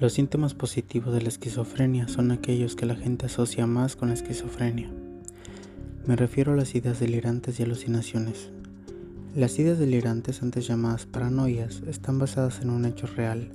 Los 0.00 0.14
síntomas 0.14 0.54
positivos 0.54 1.12
de 1.12 1.20
la 1.20 1.28
esquizofrenia 1.28 2.08
son 2.08 2.30
aquellos 2.30 2.74
que 2.74 2.86
la 2.86 2.96
gente 2.96 3.26
asocia 3.26 3.66
más 3.66 3.96
con 3.96 4.08
la 4.08 4.14
esquizofrenia. 4.14 4.90
Me 6.06 6.16
refiero 6.16 6.54
a 6.54 6.56
las 6.56 6.74
ideas 6.74 7.00
delirantes 7.00 7.60
y 7.60 7.64
alucinaciones. 7.64 8.50
Las 9.36 9.58
ideas 9.58 9.78
delirantes, 9.78 10.42
antes 10.42 10.66
llamadas 10.66 11.04
paranoias, 11.04 11.82
están 11.86 12.18
basadas 12.18 12.62
en 12.62 12.70
un 12.70 12.86
hecho 12.86 13.06
real, 13.08 13.50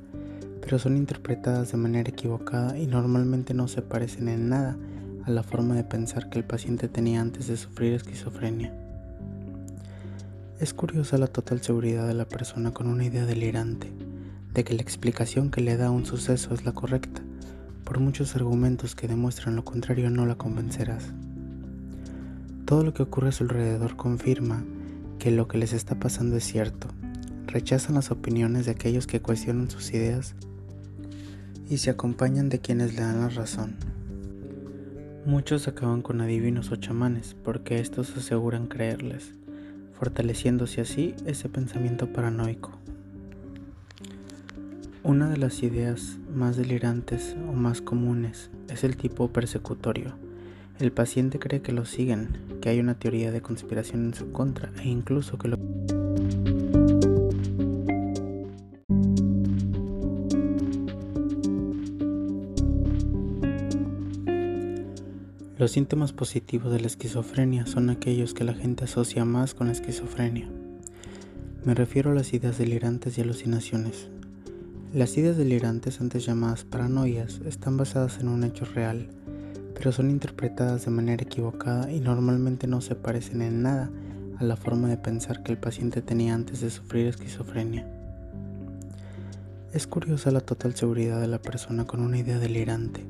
pero 0.66 0.80
son 0.80 0.98
interpretadas 0.98 1.72
de 1.72 1.78
manera 1.78 2.10
equivocada 2.10 2.78
y 2.78 2.88
normalmente 2.88 3.54
no 3.54 3.68
se 3.68 3.84
parecen 3.84 4.28
en 4.28 4.50
nada 4.50 4.76
a 5.24 5.30
la 5.30 5.44
forma 5.44 5.76
de 5.76 5.84
pensar 5.84 6.28
que 6.30 6.40
el 6.40 6.44
paciente 6.44 6.88
tenía 6.88 7.22
antes 7.22 7.48
de 7.48 7.56
sufrir 7.56 7.94
esquizofrenia. 7.94 8.74
Es 10.60 10.74
curiosa 10.74 11.20
la 11.20 11.28
total 11.28 11.62
seguridad 11.62 12.08
de 12.08 12.16
la 12.16 12.26
persona 12.26 12.72
con 12.72 12.88
una 12.88 13.06
idea 13.06 13.28
delirante 13.28 13.94
de 14.56 14.64
que 14.64 14.74
la 14.74 14.82
explicación 14.82 15.52
que 15.52 15.62
le 15.62 15.78
da 15.78 15.92
un 15.92 16.06
suceso 16.06 16.56
es 16.56 16.66
la 16.66 16.72
correcta, 16.72 17.22
por 17.84 18.00
muchos 18.00 18.36
argumentos 18.36 18.96
que 18.96 19.08
demuestran 19.08 19.56
lo 19.56 19.64
contrario 19.64 20.10
no 20.10 20.26
la 20.26 20.36
convencerás. 20.36 21.14
Todo 22.66 22.84
lo 22.84 22.96
que 22.96 23.04
ocurre 23.04 23.30
a 23.30 23.34
su 23.34 23.44
alrededor 23.44 23.96
confirma 23.96 24.64
que 25.20 25.30
lo 25.30 25.48
que 25.48 25.60
les 25.60 25.74
está 25.74 26.00
pasando 26.00 26.36
es 26.38 26.44
cierto. 26.44 26.88
Rechazan 27.46 27.94
las 27.94 28.10
opiniones 28.10 28.66
de 28.66 28.72
aquellos 28.72 29.06
que 29.06 29.22
cuestionan 29.22 29.70
sus 29.70 29.94
ideas 29.94 30.36
y 31.70 31.78
se 31.78 31.90
acompañan 31.90 32.50
de 32.50 32.60
quienes 32.60 32.94
le 32.94 33.02
dan 33.02 33.22
la 33.22 33.30
razón. 33.30 33.76
Muchos 35.26 35.68
acaban 35.68 36.02
con 36.02 36.22
adivinos 36.22 36.72
o 36.72 36.76
chamanes 36.76 37.36
porque 37.44 37.80
estos 37.80 38.16
aseguran 38.16 38.68
creerles, 38.68 39.34
fortaleciéndose 39.94 40.82
así 40.82 41.16
ese 41.26 41.50
pensamiento 41.50 42.14
paranoico. 42.14 42.72
Una 45.02 45.30
de 45.30 45.38
las 45.38 45.64
ideas 45.64 46.18
más 46.34 46.58
delirantes 46.58 47.36
o 47.50 47.54
más 47.54 47.82
comunes 47.82 48.50
es 48.70 48.84
el 48.84 48.98
tipo 48.98 49.32
persecutorio. 49.32 50.16
El 50.80 50.92
paciente 50.92 51.40
cree 51.40 51.62
que 51.62 51.72
lo 51.72 51.86
siguen, 51.86 52.38
que 52.62 52.70
hay 52.70 52.80
una 52.80 52.96
teoría 52.96 53.32
de 53.32 53.42
conspiración 53.42 54.06
en 54.06 54.14
su 54.14 54.32
contra 54.32 54.72
e 54.84 54.88
incluso 54.88 55.38
que 55.38 55.48
lo... 55.48 55.58
Los 65.58 65.72
síntomas 65.72 66.12
positivos 66.12 66.72
de 66.74 66.82
la 66.82 66.88
esquizofrenia 66.88 67.66
son 67.66 67.90
aquellos 67.90 68.34
que 68.34 68.44
la 68.44 68.54
gente 68.54 68.84
asocia 68.84 69.24
más 69.24 69.54
con 69.54 69.68
la 69.68 69.74
esquizofrenia. 69.74 70.50
Me 71.64 71.74
refiero 71.74 72.12
a 72.12 72.14
las 72.14 72.34
ideas 72.34 72.58
delirantes 72.58 73.18
y 73.18 73.22
alucinaciones, 73.22 74.10
las 74.96 75.18
ideas 75.18 75.36
delirantes, 75.36 76.00
antes 76.00 76.26
llamadas 76.26 76.64
paranoias, 76.64 77.42
están 77.46 77.76
basadas 77.76 78.20
en 78.20 78.30
un 78.30 78.46
hecho 78.46 78.64
real, 78.64 79.10
pero 79.74 79.92
son 79.92 80.10
interpretadas 80.10 80.86
de 80.86 80.92
manera 80.92 81.24
equivocada 81.24 81.92
y 81.92 82.00
normalmente 82.00 82.66
no 82.66 82.80
se 82.80 82.96
parecen 82.96 83.42
en 83.42 83.62
nada 83.62 83.92
a 84.38 84.46
la 84.46 84.56
forma 84.56 84.88
de 84.88 84.96
pensar 84.96 85.44
que 85.44 85.52
el 85.52 85.58
paciente 85.58 86.02
tenía 86.02 86.34
antes 86.34 86.62
de 86.62 86.70
sufrir 86.70 87.08
esquizofrenia. 87.08 87.86
Es 89.74 89.86
curiosa 89.86 90.32
la 90.32 90.40
total 90.40 90.76
seguridad 90.76 91.20
de 91.20 91.28
la 91.28 91.42
persona 91.42 91.86
con 91.86 92.00
una 92.00 92.18
idea 92.18 92.40
delirante, 92.40 93.06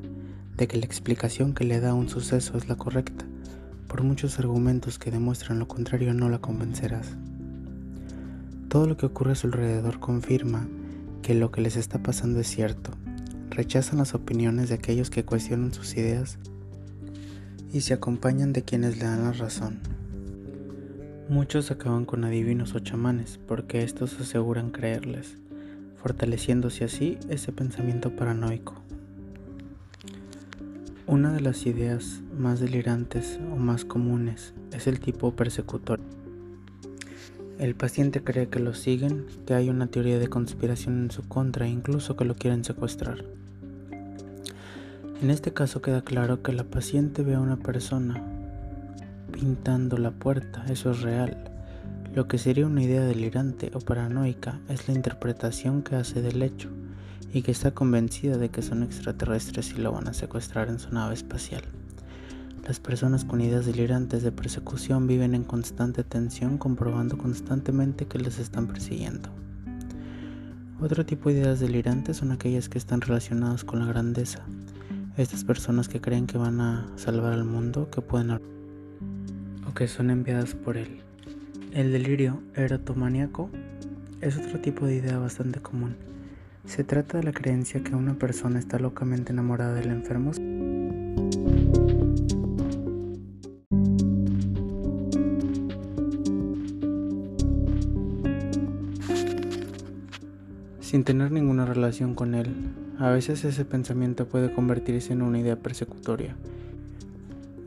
de 0.57 0.67
que 0.67 0.77
la 0.77 0.85
explicación 0.85 1.53
que 1.53 1.65
le 1.65 1.79
da 1.79 1.93
un 1.93 2.09
suceso 2.09 2.57
es 2.57 2.69
la 2.69 2.75
correcta, 2.75 3.25
por 3.87 4.03
muchos 4.03 4.39
argumentos 4.39 4.99
que 4.99 5.11
demuestran 5.11 5.59
lo 5.59 5.67
contrario 5.67 6.13
no 6.13 6.29
la 6.29 6.39
convencerás. 6.39 7.15
Todo 8.69 8.87
lo 8.87 8.97
que 8.97 9.05
ocurre 9.05 9.33
a 9.33 9.35
su 9.35 9.47
alrededor 9.47 9.99
confirma 9.99 10.67
que 11.21 11.33
lo 11.33 11.51
que 11.51 11.61
les 11.61 11.75
está 11.75 12.03
pasando 12.03 12.39
es 12.39 12.47
cierto. 12.47 12.91
Rechazan 13.49 13.99
las 13.99 14.13
opiniones 14.13 14.69
de 14.69 14.75
aquellos 14.75 15.09
que 15.09 15.23
cuestionan 15.23 15.73
sus 15.73 15.95
ideas 15.95 16.37
y 17.71 17.81
se 17.81 17.93
acompañan 17.93 18.53
de 18.53 18.63
quienes 18.63 18.97
le 18.97 19.05
dan 19.05 19.23
la 19.23 19.31
razón. 19.31 19.79
Muchos 21.29 21.71
acaban 21.71 22.05
con 22.05 22.23
adivinos 22.23 22.75
o 22.75 22.79
chamanes 22.79 23.39
porque 23.47 23.83
estos 23.83 24.19
aseguran 24.19 24.69
creerles, 24.69 25.37
fortaleciéndose 25.95 26.83
así 26.83 27.17
ese 27.29 27.51
pensamiento 27.51 28.15
paranoico. 28.15 28.84
Una 31.07 31.31
de 31.31 31.39
las 31.39 31.67
ideas 31.67 32.23
más 32.35 32.59
delirantes 32.59 33.39
o 33.53 33.57
más 33.57 33.85
comunes 33.85 34.55
es 34.71 34.87
el 34.87 34.99
tipo 34.99 35.35
persecutorio. 35.35 36.03
El 37.59 37.75
paciente 37.75 38.23
cree 38.23 38.49
que 38.49 38.59
lo 38.59 38.73
siguen, 38.73 39.27
que 39.45 39.53
hay 39.53 39.69
una 39.69 39.85
teoría 39.85 40.17
de 40.17 40.29
conspiración 40.29 41.03
en 41.03 41.11
su 41.11 41.21
contra 41.21 41.67
e 41.67 41.69
incluso 41.69 42.15
que 42.15 42.25
lo 42.25 42.33
quieren 42.33 42.63
secuestrar. 42.63 43.23
En 45.21 45.29
este 45.29 45.53
caso 45.53 45.79
queda 45.79 46.01
claro 46.01 46.41
que 46.41 46.53
la 46.53 46.63
paciente 46.63 47.21
ve 47.21 47.35
a 47.35 47.39
una 47.39 47.57
persona 47.57 48.23
pintando 49.31 49.99
la 49.99 50.09
puerta, 50.09 50.65
eso 50.69 50.89
es 50.89 51.03
real. 51.03 51.37
Lo 52.15 52.27
que 52.27 52.39
sería 52.39 52.65
una 52.65 52.81
idea 52.81 53.03
delirante 53.03 53.69
o 53.75 53.79
paranoica 53.79 54.59
es 54.69 54.87
la 54.87 54.95
interpretación 54.95 55.83
que 55.83 55.97
hace 55.97 56.23
del 56.23 56.41
hecho 56.41 56.71
y 57.35 57.41
que 57.41 57.51
está 57.51 57.71
convencida 57.71 58.37
de 58.37 58.47
que 58.47 58.61
son 58.61 58.81
extraterrestres 58.81 59.73
y 59.73 59.81
lo 59.81 59.91
van 59.91 60.07
a 60.07 60.13
secuestrar 60.13 60.69
en 60.69 60.79
su 60.79 60.89
nave 60.93 61.15
espacial. 61.15 61.63
Las 62.65 62.79
personas 62.79 63.25
con 63.25 63.41
ideas 63.41 63.65
delirantes 63.65 64.23
de 64.23 64.31
persecución 64.31 65.05
viven 65.05 65.35
en 65.35 65.43
constante 65.43 66.05
tensión 66.05 66.57
comprobando 66.57 67.17
constantemente 67.17 68.05
que 68.05 68.19
les 68.19 68.39
están 68.39 68.67
persiguiendo. 68.67 69.27
Otro 70.79 71.05
tipo 71.05 71.27
de 71.27 71.39
ideas 71.39 71.59
delirantes 71.59 72.15
son 72.15 72.31
aquellas 72.31 72.69
que 72.69 72.77
están 72.77 73.01
relacionadas 73.01 73.65
con 73.65 73.79
la 73.79 73.87
grandeza. 73.87 74.39
Estas 75.17 75.43
personas 75.43 75.89
que 75.89 75.99
creen 75.99 76.27
que 76.27 76.37
van 76.37 76.61
a 76.61 76.87
salvar 76.95 77.33
al 77.33 77.43
mundo, 77.43 77.89
que 77.91 77.99
pueden 77.99 78.31
o 78.31 79.73
que 79.75 79.89
son 79.89 80.09
enviadas 80.09 80.55
por 80.55 80.77
él. 80.77 81.01
El 81.73 81.91
delirio 81.91 82.41
erotomaníaco 82.53 83.49
es 84.21 84.37
otro 84.37 84.61
tipo 84.61 84.85
de 84.85 84.95
idea 84.95 85.17
bastante 85.17 85.59
común. 85.59 86.14
Se 86.65 86.83
trata 86.83 87.17
de 87.17 87.23
la 87.23 87.31
creencia 87.31 87.83
que 87.83 87.95
una 87.95 88.15
persona 88.15 88.59
está 88.59 88.79
locamente 88.79 89.31
enamorada 89.31 89.73
del 89.73 89.89
enfermo. 89.89 90.31
sin 100.95 101.03
tener 101.03 101.29
ninguna 101.29 101.65
relación 101.65 102.15
con 102.15 102.35
él. 102.35 102.55
A 102.99 103.09
veces 103.09 103.43
ese 103.43 103.65
pensamiento 103.65 104.27
puede 104.27 104.53
convertirse 104.53 105.11
en 105.11 105.23
una 105.23 105.39
idea 105.39 105.57
persecutoria, 105.57 106.37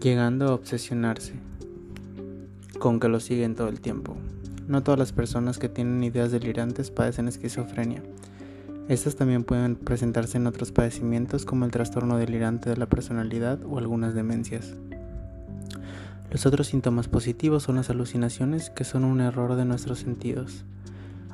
llegando 0.01 0.47
a 0.47 0.55
obsesionarse 0.55 1.35
con 2.79 3.01
que 3.01 3.09
lo 3.09 3.21
siguen 3.21 3.55
todo 3.55 3.69
el 3.69 3.81
tiempo. 3.81 4.17
No 4.67 4.83
todas 4.83 4.99
las 4.99 5.13
personas 5.13 5.59
que 5.59 5.69
tienen 5.69 6.03
ideas 6.05 6.31
delirantes 6.33 6.91
padecen 6.91 7.29
esquizofrenia. 7.29 8.03
Estas 8.89 9.17
también 9.17 9.45
pueden 9.45 9.77
presentarse 9.77 10.39
en 10.39 10.47
otros 10.47 10.73
padecimientos 10.73 11.45
como 11.45 11.67
el 11.67 11.71
trastorno 11.71 12.17
delirante 12.17 12.71
de 12.71 12.79
la 12.79 12.87
personalidad 12.87 13.63
o 13.65 13.77
algunas 13.77 14.15
demencias. 14.15 14.73
Los 16.31 16.47
otros 16.47 16.69
síntomas 16.69 17.07
positivos 17.07 17.65
son 17.65 17.77
las 17.77 17.91
alucinaciones 17.91 18.71
que 18.71 18.85
son 18.85 19.05
un 19.05 19.21
error 19.21 19.57
de 19.57 19.67
nuestros 19.67 19.99
sentidos. 19.99 20.65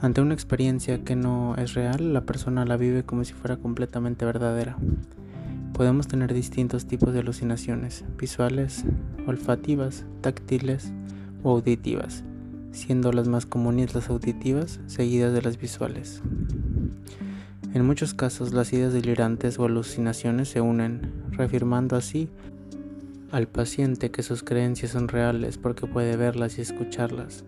Ante 0.03 0.21
una 0.21 0.35
experiencia 0.35 1.05
que 1.05 1.15
no 1.15 1.55
es 1.55 1.75
real, 1.75 2.13
la 2.13 2.23
persona 2.23 2.65
la 2.65 2.77
vive 2.77 3.05
como 3.05 3.23
si 3.23 3.35
fuera 3.35 3.57
completamente 3.57 4.25
verdadera. 4.25 4.77
Podemos 5.75 6.09
tener 6.09 6.35
distintos 6.35 6.87
tipos 6.87 7.13
de 7.13 7.21
alucinaciones, 7.21 8.05
visuales, 8.19 8.85
olfativas, 9.29 10.05
táctiles 10.23 10.93
o 11.45 11.53
auditivas, 11.53 12.25
siendo 12.73 13.13
las 13.13 13.29
más 13.29 13.47
comunes 13.47 13.95
las 13.95 14.11
auditivas, 14.11 14.81
seguidas 14.89 15.33
de 15.33 15.43
las 15.43 15.57
visuales. 15.57 16.21
En 17.75 17.85
muchos 17.85 18.15
casos 18.15 18.53
las 18.53 18.73
ideas 18.73 18.93
delirantes 18.93 19.59
o 19.59 19.65
alucinaciones 19.65 20.49
se 20.49 20.61
unen, 20.61 21.13
reafirmando 21.33 21.97
así 21.97 22.29
al 23.33 23.49
paciente 23.49 24.13
que 24.13 24.23
sus 24.23 24.45
creencias 24.45 24.93
son 24.93 25.09
reales 25.09 25.59
porque 25.59 25.89
puede 25.89 26.17
verlas 26.17 26.57
y 26.59 26.61
escucharlas. 26.61 27.43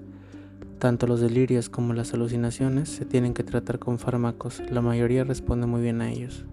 Tanto 0.81 1.07
los 1.07 1.21
delirios 1.21 1.69
como 1.69 1.95
las 1.95 2.13
alucinaciones 2.13 2.89
se 2.89 3.05
tienen 3.05 3.35
que 3.35 3.45
tratar 3.45 3.79
con 3.79 4.01
fármacos, 4.01 4.65
la 4.69 4.81
mayoría 4.81 5.23
responde 5.23 5.69
muy 5.69 5.81
bien 5.81 6.03
a 6.03 6.11
ellos. 6.11 6.45